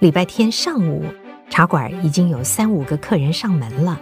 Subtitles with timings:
[0.00, 1.04] 礼拜天上午，
[1.50, 4.00] 茶馆已经有三五个客人上门了。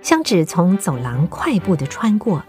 [0.00, 2.42] 香芷从走廊快步地穿过，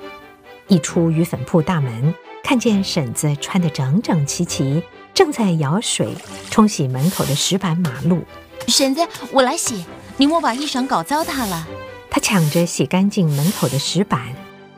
[0.67, 4.81] 一出鱼粉铺大门，看见婶子穿得整整齐齐，
[5.13, 6.15] 正在舀水
[6.49, 8.23] 冲洗门口的石板马路。
[8.69, 9.83] 婶子，我来洗，
[10.15, 11.67] 你莫把衣裳搞糟蹋了。
[12.09, 14.33] 她抢着洗干净门口的石板，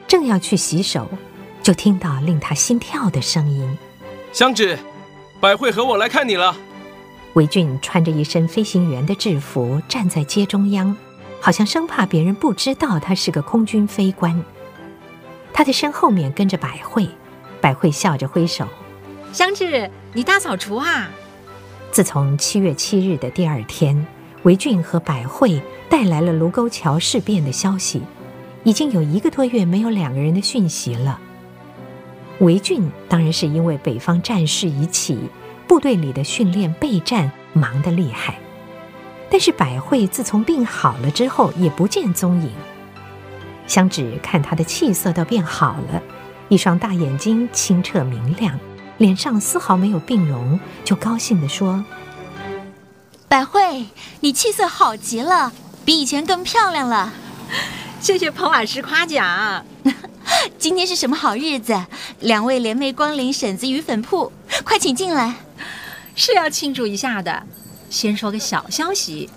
[0.08, 1.08] 正要去洗手，
[1.62, 3.78] 就听到令她心跳的声音
[4.34, 4.80] ：“香芷，
[5.40, 6.58] 百惠和我来看你了。”
[7.34, 10.96] 维俊穿着一身飞行员的制服，站在街中央，
[11.42, 14.44] 好像生怕别人不知道他是个空军飞官。
[15.52, 17.08] 他的身后面跟着百惠，
[17.60, 18.68] 百惠笑着挥手
[19.34, 21.10] ：“香志，你大扫除啊？”
[21.92, 24.06] 自从七月七日的第二天，
[24.44, 28.04] 韦俊和百惠带来了卢沟桥事变的消息，
[28.64, 31.20] 已经有一个多月没有两个人的讯息了。
[32.40, 35.18] 韦俊当然是因为北方战事已起。
[35.68, 38.38] 部队里的训练备战忙得厉害，
[39.30, 42.52] 但是百惠自从病好了之后也不见踪影。
[43.66, 46.02] 香芷看她的气色倒变好了，
[46.50, 48.60] 一双大眼睛清澈明亮，
[48.98, 51.84] 脸上丝毫没有病容，就高兴地说
[53.30, 53.86] ：“百惠，
[54.20, 55.52] 你气色好极了，
[55.86, 57.14] 比以前更漂亮了。
[58.02, 59.66] ”谢谢彭老师夸奖。
[60.60, 61.86] 今天是什么好日子？
[62.20, 64.32] 两位联袂光临婶子鱼粉铺，
[64.66, 65.36] 快请进来。
[66.16, 67.44] 是要庆祝一下的。
[67.90, 69.30] 先说个小消息，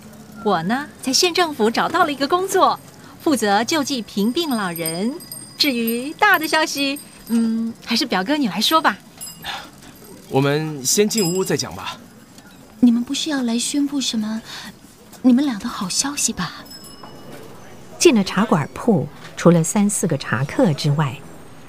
[0.43, 2.79] 我呢在县政府找到了一个工作，
[3.21, 5.13] 负责救济贫病老人。
[5.57, 8.97] 至于大的消息，嗯，还是表哥你来说吧。
[10.29, 11.97] 我们先进屋再讲吧。
[12.79, 14.41] 你们不是要来宣布什么
[15.21, 16.63] 你们俩的好消息吧？
[17.97, 21.17] 进了茶馆铺，除了三四个茶客之外，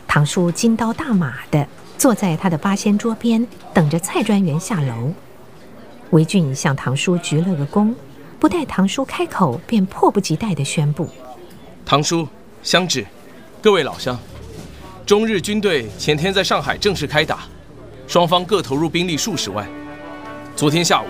[0.06, 1.66] 堂叔金刀大马的。
[1.98, 5.12] 坐在他的八仙桌边，等着蔡专员下楼。
[6.10, 7.92] 韦俊向堂叔鞠了个躬，
[8.38, 11.08] 不待堂叔开口，便迫不及待地宣布
[11.84, 12.26] ：“堂叔、
[12.62, 13.04] 香芷，
[13.60, 14.16] 各位老乡，
[15.04, 17.40] 中日军队前天在上海正式开打，
[18.06, 19.68] 双方各投入兵力数十万。
[20.54, 21.06] 昨天下午，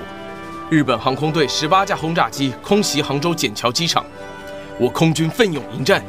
[0.70, 4.04] 日本航空队十八架轰炸机空袭杭州笕桥机场，
[4.80, 6.02] 我空军奋勇迎战，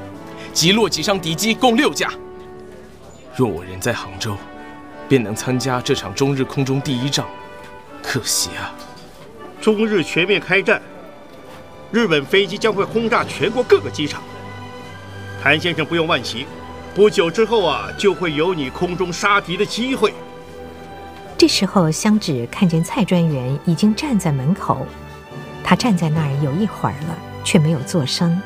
[0.53, 2.09] 击落击伤敌机共六架。
[3.35, 4.35] 若我人在杭州。”
[5.09, 7.25] 便能参加这场中日空中第一仗，
[8.03, 8.71] 可惜啊！
[9.59, 10.79] 中日全面开战，
[11.91, 14.21] 日本飞机将会轰炸全国各个机场。
[15.41, 16.45] 谭先生不用惋惜，
[16.93, 20.13] 不久之后啊，就会有你空中杀敌的机会。
[21.35, 24.85] 这时候，香芷看见蔡专员已经站在门口，
[25.63, 28.39] 他站在那儿有一会儿了，却没有作声。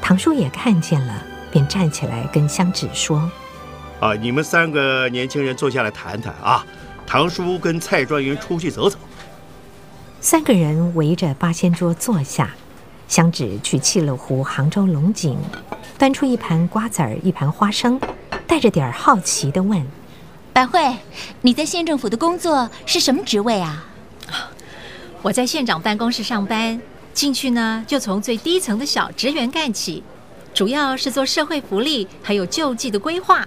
[0.00, 3.28] 唐叔也看见了，便站起来跟香芷说。
[3.98, 6.64] 啊，你们三个年轻人坐下来谈谈啊。
[7.06, 8.98] 唐叔跟蔡专员出去走走。
[10.20, 12.50] 三个人围着八仙桌坐下，
[13.06, 15.38] 香芷去沏了壶杭州龙井，
[15.96, 17.98] 端出一盘瓜子儿，一盘花生，
[18.46, 19.86] 带着点儿好奇的问
[20.52, 20.96] ：“百惠，
[21.42, 23.86] 你在县政府的工作是什么职位啊
[25.22, 26.80] ？”“我在县长办公室上班，
[27.14, 30.02] 进去呢就从最低层的小职员干起，
[30.52, 33.46] 主要是做社会福利还有救济的规划。”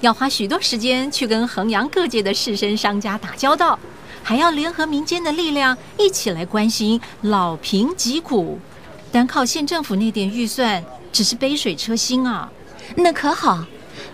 [0.00, 3.78] 要花许多时间去跟衡阳各界的士绅商家打交道，
[4.22, 8.58] 还要联合民间的力量一起来关心老贫疾苦。
[9.12, 12.50] 单靠县政府那点预算，只是杯水车薪啊！
[12.96, 13.64] 那可好，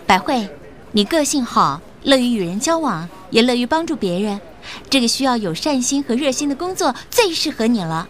[0.07, 0.49] 百惠，
[0.93, 4.41] 你个性好，乐于与人交往，也乐于帮助别人，
[4.91, 8.09] 这个需要有善心和热心的工作最适合你了。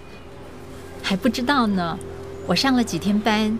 [1.02, 1.98] 还不知道呢，
[2.46, 3.58] 我上了几天班，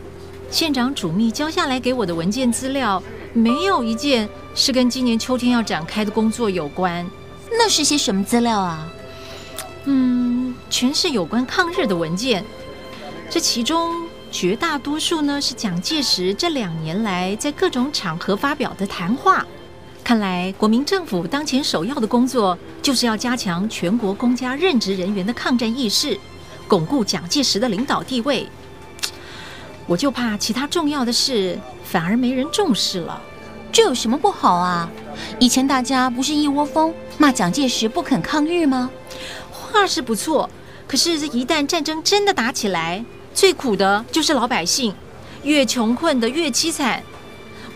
[0.51, 3.03] 县长主秘交下来给我的文件资料。
[3.37, 7.07] 没有一件是跟今年秋天要展开的工作有关。
[7.51, 8.89] 那是些什么资料啊？
[9.85, 12.43] 嗯，全是有关抗日的文件。
[13.29, 19.47] 这其中绝大多数呢是蒋介石这两年来在各种场合发表的谈话。
[20.03, 26.19] 看来国民政府当前首要的工作就是要加强全国公家任职人员的抗战意识，
[26.67, 28.49] 巩固蒋介石的领导地位。
[29.87, 31.59] 我就怕其他重要的事。
[31.85, 33.23] 反而没人重视了，
[33.71, 34.91] 这有什么不好啊？
[35.39, 38.91] 以前大家不是一窝蜂骂蒋介石不肯抗日吗？
[39.53, 40.51] 话是不错，
[40.89, 44.93] 可是这一旦战争真的打起来，最苦的就是老百姓，
[45.45, 47.01] 越穷困的越凄惨。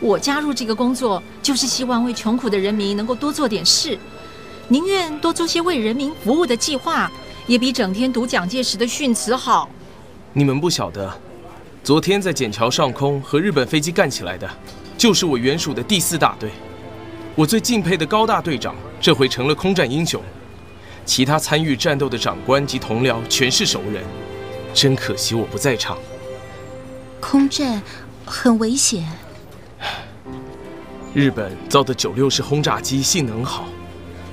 [0.01, 3.97] 我加入这个工作，就是希望为穷苦的人民能够多做点事，
[4.67, 7.11] 宁愿多做些为人民服务的计划，
[7.47, 9.69] 也比整天读蒋介石的训词好。
[10.33, 11.17] 你们不晓得。
[11.82, 14.49] 昨天在笕桥上空和日本飞机干起来的，
[14.99, 16.50] 就是我原属的第四大队。
[17.35, 20.23] 我最敬佩的高大队长，这回成了空战英雄。
[21.06, 24.05] 其他参与战斗的长官及同僚全是熟人，
[24.75, 25.97] 真可惜我不在场。
[27.19, 27.81] 空战
[28.26, 29.09] 很危险。
[31.15, 33.65] 日本造的九六式轰炸机性能好，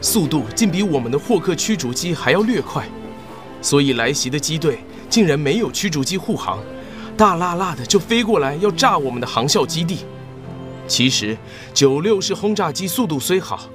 [0.02, 2.86] 速度竟比我们的霍克驱逐机还要略快，
[3.62, 4.80] 所以来袭的机队
[5.10, 6.60] 竟然没有驱逐机护航，
[7.18, 10.06] 大辣辣的就飞过来要炸我们的航校基地。
[10.88, 11.36] 其实
[11.74, 13.68] 九六式轰炸机速度虽好，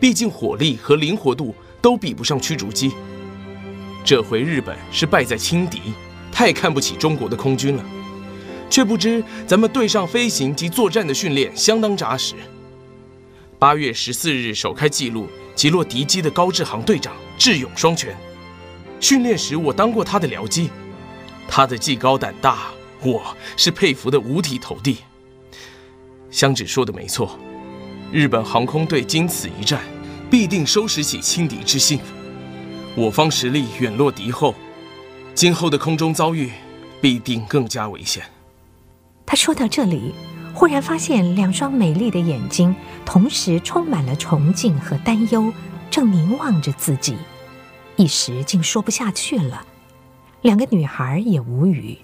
[0.00, 2.92] 毕竟火力和灵活度都比不上驱逐机。
[4.04, 5.80] 这回日本是败在轻敌，
[6.32, 7.84] 太看不起中国的空军了。
[8.70, 12.34] 却不知咱们对上飞行及作战的训练相当扎实。
[13.58, 18.16] 八月十四日首开纪录击落敌机的高志航队长智勇双全。
[19.00, 20.70] 训练时我当过他的僚机，
[21.48, 22.66] 他的技高胆大，
[23.02, 24.98] 我是佩服得五体投地。
[26.30, 27.38] 香芷说的没错，
[28.12, 29.80] 日本航空队经此一战，
[30.30, 31.98] 必定收拾起轻敌之心。
[32.94, 34.54] 我方实力远落敌后，
[35.34, 36.50] 今后的空中遭遇
[37.00, 38.24] 必定更加危险。
[39.24, 40.12] 他说到这里，
[40.52, 42.74] 忽然发现两双美丽的眼睛
[43.06, 45.52] 同时充满了崇敬和担忧，
[45.90, 47.16] 正凝望着自己，
[47.96, 49.64] 一时竟说不下去了。
[50.42, 51.96] 两个女孩也无语。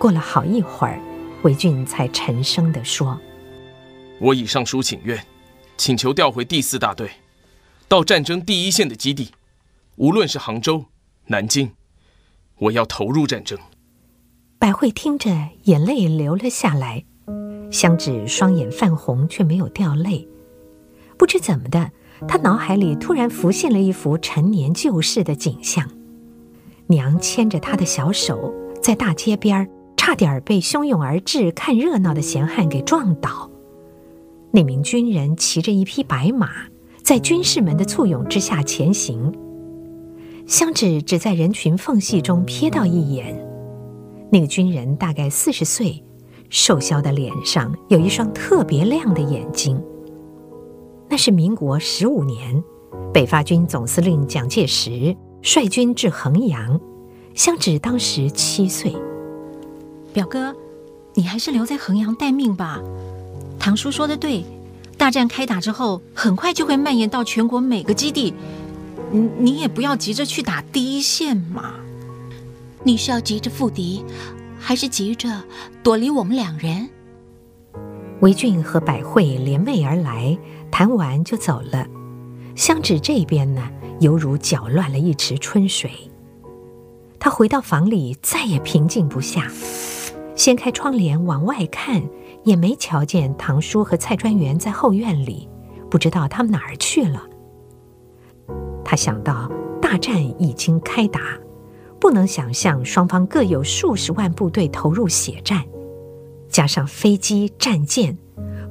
[0.00, 0.98] 过了好一会儿，
[1.42, 3.20] 韦俊才沉声地说
[4.18, 5.22] ：“我已上书请愿，
[5.76, 7.10] 请求调回第四大队，
[7.86, 9.32] 到战争第一线的基地，
[9.96, 10.86] 无论是杭州、
[11.26, 11.72] 南京，
[12.60, 13.58] 我要投入战争。”
[14.58, 15.28] 百惠听着，
[15.64, 17.04] 眼泪流了下来。
[17.70, 20.26] 香芷双眼泛红，却没有掉泪。
[21.18, 21.90] 不知怎么的，
[22.26, 25.86] 她脑海里突然浮现了一幅陈年旧事的景象：
[26.86, 28.50] 娘牵着她的小手，
[28.82, 29.68] 在大街边儿，
[30.00, 33.50] 差点被汹涌而至看热闹的闲汉给撞倒。
[34.50, 36.48] 那名军人骑着一匹白马，
[37.02, 39.30] 在军士们的簇拥之下前行。
[40.46, 43.46] 香芷只在人群缝隙中瞥到一眼。
[44.32, 46.02] 那个军人大概四十岁，
[46.48, 49.78] 瘦削的脸上有一双特别亮的眼睛。
[51.10, 52.64] 那是民国十五年，
[53.12, 56.80] 北伐军总司令蒋介石率军至衡阳，
[57.34, 58.96] 香芷当时七岁。
[60.12, 60.54] 表哥，
[61.14, 62.80] 你还是留在衡阳待命吧。
[63.58, 64.44] 堂叔说的对，
[64.96, 68.34] 大战开打之后，很快就会蔓延到全国每个基地。
[69.12, 71.74] 你你也不要急着去打第一线嘛。
[72.82, 74.04] 你是要急着赴敌，
[74.58, 75.44] 还是急着
[75.82, 76.88] 躲离我们两人？
[78.20, 80.38] 韦俊和百惠联袂而来，
[80.70, 81.86] 谈完就走了。
[82.54, 83.70] 香芷这边呢，
[84.00, 85.90] 犹如搅乱了一池春水。
[87.18, 89.50] 他回到房里，再也平静不下，
[90.40, 92.02] 掀开窗帘往外看，
[92.44, 95.46] 也没瞧见堂叔和蔡专员在后院里，
[95.90, 97.22] 不知道他们哪儿去了。
[98.82, 99.52] 他想到
[99.82, 101.20] 大战已经开打。
[102.00, 105.62] 不能想象双方各有数十万部队投入血战，
[106.48, 108.16] 加上飞机、战舰，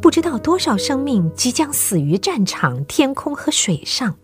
[0.01, 4.15] 不知道多少生命即将死于战场、天空和水上。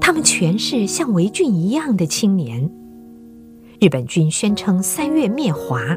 [0.00, 2.72] 他们全是像韦俊一样的青年。
[3.78, 5.94] 日本军宣称三月灭华，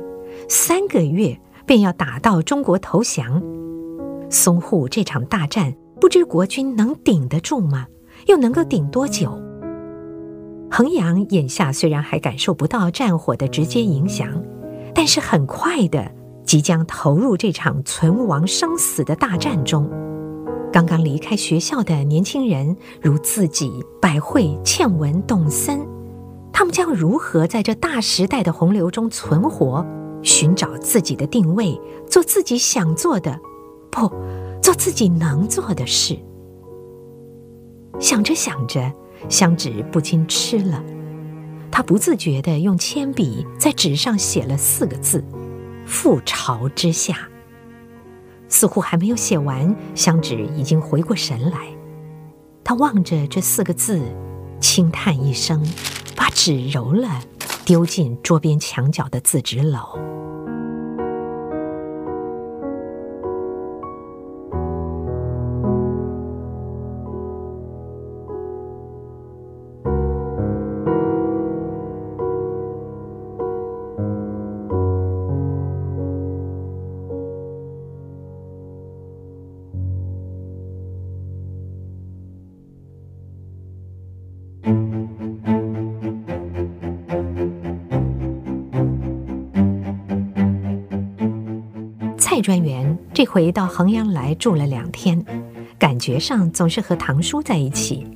[0.49, 3.41] 三个月便要打到中国投降。
[4.29, 7.87] 淞沪这场大战，不知国军能顶得住吗？
[8.25, 9.39] 又能够顶多久？
[10.69, 14.27] 衡阳眼下虽然还感受不到战火的直接影响，
[14.93, 16.11] 但是很快的
[16.43, 19.89] 即将投入这场存亡生死的大战中。
[20.73, 25.87] 刚刚离开学校的年轻人，如自己、百惠、倩文、董森，
[26.51, 29.85] 他们将如何在这大时代的洪流中存活，
[30.23, 33.39] 寻找自己的定位，做自己想做的，
[33.89, 34.11] 不，
[34.61, 36.17] 做自己能做的事。
[37.99, 38.91] 想着想着。
[39.29, 40.81] 香纸不禁吃了，
[41.71, 45.23] 他不自觉地用铅笔在纸上写了四个字
[45.89, 47.27] ：“覆巢之下。”
[48.47, 51.67] 似乎还没有写完，香纸已经回过神来。
[52.63, 53.99] 他望着这四个字，
[54.61, 55.65] 轻叹一声，
[56.15, 57.19] 把纸揉了，
[57.67, 59.99] 丢进桌边墙角的自纸篓。
[92.47, 95.21] 专员这回到衡阳来住了两天，
[95.77, 98.07] 感觉上总是和堂叔在一起。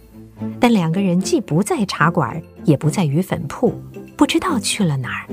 [0.57, 3.73] 但两个人既不在茶馆，也不在鱼粉铺，
[4.15, 5.27] 不知道去了哪儿。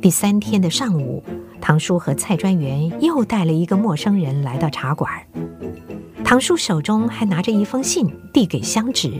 [0.00, 1.24] 第三天的上午，
[1.60, 5.10] 唐叔和蔡专员又带了一个陌生人来到茶馆。
[6.22, 9.12] 唐叔手中还拿着一封信，递给香芷。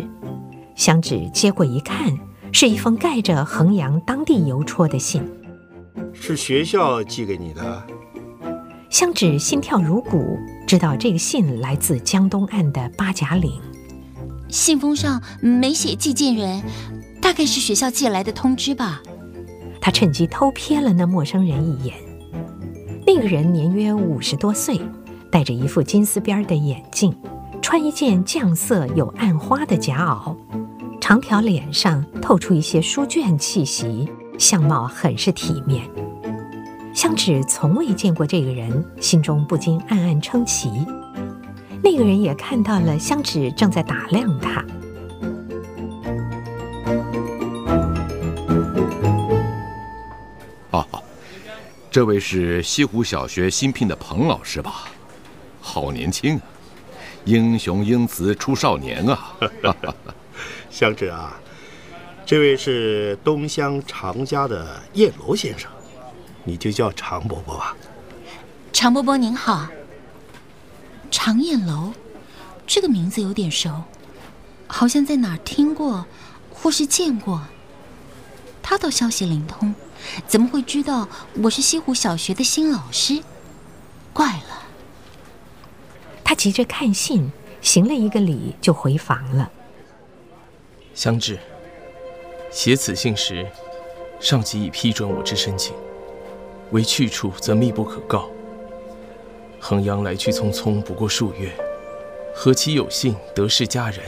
[0.77, 2.17] 香芷接过一看，
[2.53, 5.21] 是一封盖着衡阳当地邮戳的信。
[6.13, 7.83] 是学校寄给你的。
[8.93, 13.59] 香芷心跳如鼓，知道这个信来自江东岸的八甲岭。
[14.51, 16.63] 信封上没写寄件人，
[17.19, 19.01] 大概是学校寄来的通知吧。
[19.81, 21.97] 他趁机偷瞥了那陌生人一眼。
[23.07, 24.79] 那个人年约五十多岁。
[25.31, 27.17] 戴着一副金丝边的眼镜，
[27.63, 30.37] 穿一件绛色有暗花的夹袄，
[31.01, 34.07] 长条脸上透出一些书卷气息，
[34.39, 35.89] 相貌很是体面。
[37.03, 40.71] 香芷从未见过这个人，心中不禁暗暗称奇。
[41.83, 44.65] 那个人也看到了香芷正在打量他。
[50.71, 50.87] 哦，
[51.91, 54.85] 这位是西湖小学新聘的彭老师吧？
[55.61, 56.43] 好年轻啊！
[57.25, 59.37] 英雄英雌出少年啊！
[60.71, 61.37] 香芷啊，
[62.25, 65.69] 这位是东乡常家的燕罗先生，
[66.45, 67.77] 你就叫常伯伯吧。
[68.73, 69.69] 常伯伯您好。
[71.11, 71.93] 常燕楼，
[72.67, 73.83] 这个名字有点熟，
[74.67, 76.07] 好像在哪儿听过，
[76.51, 77.43] 或是见过。
[78.63, 79.75] 他倒消息灵通，
[80.27, 81.07] 怎么会知道
[81.43, 83.23] 我是西湖小学的新老师？
[84.15, 84.63] 怪了。
[86.25, 87.31] 他急着看信，
[87.61, 89.51] 行了一个礼，就回房了。
[90.95, 91.39] 相知，
[92.51, 93.47] 写此信时，
[94.19, 95.75] 上级已批准我之申请，
[96.73, 98.29] 唯去处则密不可告。
[99.61, 101.51] 衡阳来去匆匆，不过数月，
[102.35, 104.01] 何其有幸得识佳人，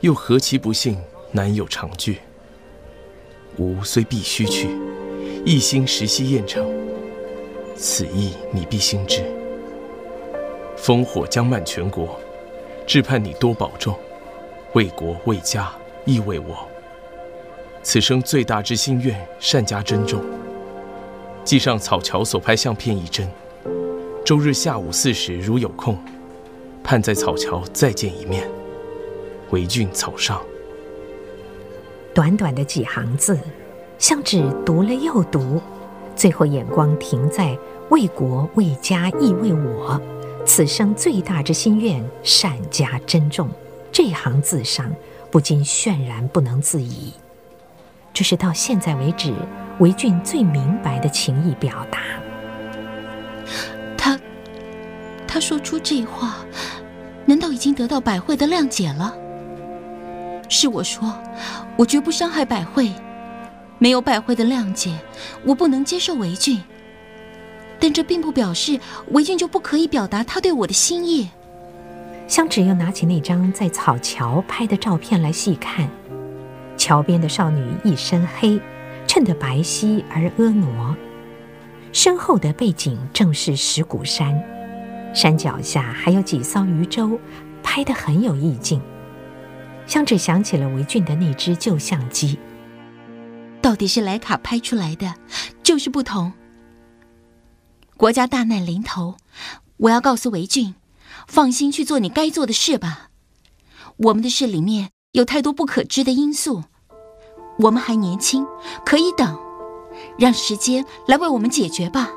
[0.00, 0.98] 又何其不幸
[1.30, 2.18] 难有长聚。
[3.58, 4.68] 吾虽必须去，
[5.44, 6.66] 一心实系燕城，
[7.76, 9.22] 此意你必心知。
[10.76, 12.18] 烽火将漫全国，
[12.86, 13.94] 只盼你多保重，
[14.74, 15.70] 为国为家
[16.06, 16.66] 亦为我。
[17.82, 20.22] 此生最大之心愿，善加珍重。
[21.48, 23.26] 寄上草桥所拍相片一帧，
[24.22, 25.96] 周日下午四时如有空，
[26.84, 28.46] 盼在草桥再见一面。
[29.48, 30.42] 韦俊草上。
[32.12, 33.38] 短短的几行字，
[33.98, 35.58] 像纸读了又读，
[36.14, 37.56] 最后眼光停在
[37.88, 39.98] “为国为家亦为我”。
[40.44, 43.48] 此生最大之心愿，善加珍重。
[43.90, 44.94] 这行字上，
[45.30, 47.14] 不禁泫然不能自已。
[48.12, 49.32] 这是到现在为止，
[49.78, 52.00] 韦俊最明白的情意表达。
[53.96, 54.18] 他，
[55.26, 56.36] 他说出这话，
[57.24, 59.14] 难道已经得到百惠的谅解了？
[60.48, 61.12] 是我说，
[61.76, 62.90] 我绝不伤害百惠。
[63.78, 64.98] 没有百惠的谅解，
[65.44, 66.60] 我不能接受韦俊。
[67.78, 68.80] 但这并不表示
[69.10, 71.28] 韦俊就不可以表达他对我的心意。
[72.26, 75.88] 香芷又拿起那张在草桥拍的照片来细看，
[76.76, 78.60] 桥边的少女一身黑，
[79.18, 80.96] 衬得白皙而婀娜，
[81.92, 84.40] 身后的背景正是石鼓山，
[85.12, 87.18] 山脚下还有几艘渔舟，
[87.60, 88.80] 拍得很有意境。
[89.88, 92.38] 香芷想起了韦俊的那只旧相机，
[93.60, 95.12] 到底是莱卡拍出来的，
[95.64, 96.32] 就是不同。
[97.96, 99.16] 国家大难临头，
[99.78, 100.76] 我要告诉韦俊，
[101.26, 103.08] 放心去做你该做的事吧。
[103.96, 106.62] 我们的事里面有太多不可知的因素，
[107.58, 108.46] 我们还年轻，
[108.84, 109.36] 可以等，
[110.16, 112.08] 让时间来为我们解决吧。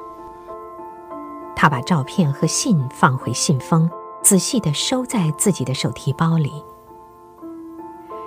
[1.56, 3.90] 他把照片和信放回信封，
[4.24, 6.52] 仔细地收在自己的手提包里。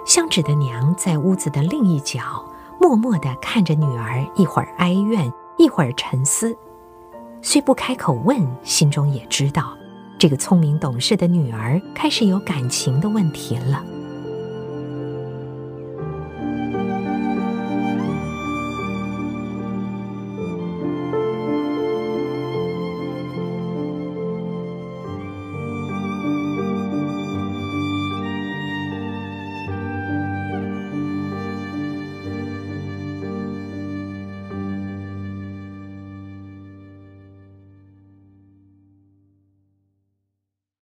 [0.06, 2.44] 香纸的娘在屋子的另一角，
[2.80, 6.56] 默默地看着女儿，一会儿哀怨，一会儿沉思。
[7.42, 9.76] 虽不开口问，心中也知道，
[10.18, 13.82] 这个聪明懂事的女儿开始有感情的问题了。